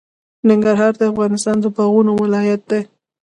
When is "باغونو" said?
1.75-2.11